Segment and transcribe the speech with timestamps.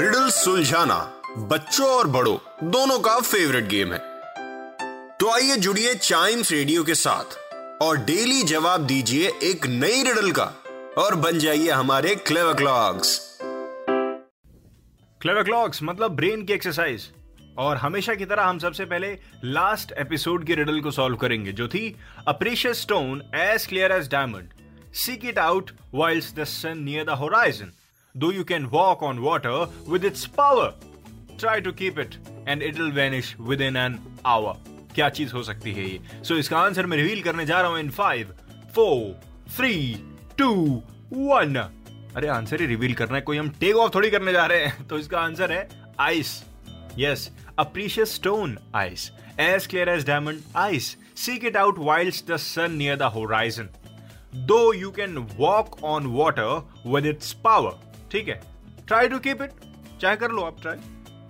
[0.00, 0.96] Riddle सुलझाना
[1.38, 2.36] बच्चों और बड़ों,
[2.70, 3.98] दोनों का फेवरेट गेम है।
[5.20, 7.36] तो आइए जुड़िए चाइम्स रेडियो के साथ
[7.82, 10.44] और डेली जवाब दीजिए एक नई रिडल का
[10.98, 13.18] और बन जाइए हमारे क्लेव क्लॉक्स
[15.20, 17.10] क्लेवर क्लॉक्स मतलब ब्रेन की एक्सरसाइज
[17.58, 21.68] और हमेशा की तरह हम सबसे पहले लास्ट एपिसोड की रिडल को सॉल्व करेंगे, जो
[21.68, 21.96] थी
[22.28, 24.48] a precious stone as clear as diamond
[24.94, 27.72] seek it out whiles the sun near the horizon
[28.14, 30.74] though you can walk on water with its power
[31.40, 32.14] try to keep it
[32.48, 36.40] and it will vanish within an hour क्या चीज़ हो सकती है ये so so,
[36.40, 38.34] इसका answer मैं reveal करने जा रहा हूँ in five
[38.74, 39.20] four
[39.56, 39.74] three
[40.38, 40.52] two
[41.12, 44.64] one अरे आंसर ही रिवील करना है कोई हम टेक ऑफ़ थोड़ी करने जा रहे
[44.64, 45.68] हैं तो इसका आंसर है
[46.00, 46.40] ice
[47.58, 49.10] a precious stone, ice.
[49.38, 50.96] As clear as diamond, ice.
[51.14, 53.68] Seek it out whilst the sun near the horizon.
[54.32, 57.74] Though you can walk on water with its power.
[58.12, 58.40] ठीक है?
[58.88, 59.50] Try to keep it.
[60.00, 60.76] चाहे कर लो, आप try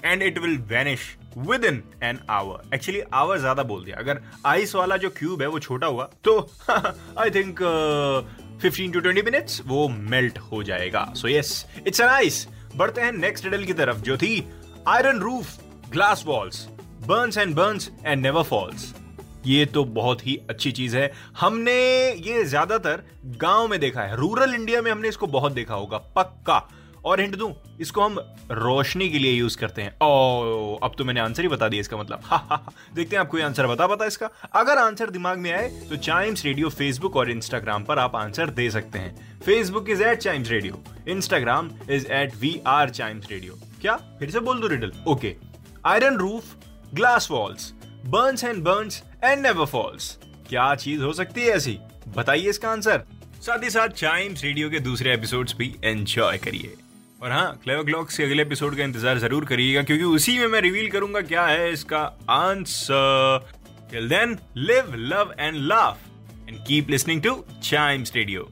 [0.05, 1.01] and it will vanish
[1.65, 5.59] within an hour actually hour ज़्यादा बोल दिया। अगर आइस वाला जो क्यूब है, वो
[5.59, 6.39] छोटा हुआ तो
[7.19, 7.59] I think
[8.63, 13.13] fifteen to twenty minutes वो मेल्ट हो जाएगा। So yes it's an ice बढ़ते हैं
[13.13, 14.45] नेक्स्ट रिडल की तरफ़, जो थी
[14.89, 16.67] iron roof glass walls
[17.07, 18.93] burns and burns and never falls
[19.47, 21.11] ये तो बहुत ही अच्छी चीज़ है।
[21.41, 21.73] हमने
[22.27, 23.03] ये ज़्यादातर
[23.39, 26.63] गाँव में देखा है। रूरल इंडिया में हमने इसको बहुत देखा होगा पक्का।
[27.05, 28.19] और हिंट दूँ इसको हम
[28.51, 31.97] रोशनी के लिए यूज़ करते हैं। ओ अब तो मैंने आंसर ही बता दिया इसका
[31.97, 35.39] मतलब। हा, हा, हा। देखते हैं आप कोई आंसर बता पता इसका। अगर आंसर दिमाग
[35.39, 39.91] में आए तो चाइम्स रेडियो फेसबुक और इंस्टाग्राम पर आप आंसर दे सकते हैं। Facebook
[39.91, 43.97] is at chimes radio Instagram is at we are chimes radio क्या?
[44.19, 45.35] फिर से बोल दो riddle okay
[45.87, 46.55] iron roof
[46.95, 47.73] glass walls
[48.07, 50.17] burns and burns and never falls
[50.49, 51.79] क्या चीज़ हो सकती है ऐसी?
[52.17, 53.03] बताइए इसका आंसर
[53.43, 56.75] साथ ही साथ चाइम्स रेडियो के दूसरे एपिसोड्स भी एंजॉय करिए।
[57.23, 60.61] और हाँ क्लेवर क्लॉक्स के अगले एपिसोड का इंतज़ार ज़रूर करिएगा, क्योंकि उसी में मैं
[60.61, 63.49] रिवील करूँगा क्या है इसका answer
[63.91, 65.99] till then live love and laugh
[66.49, 68.51] and keep listening to chimes radio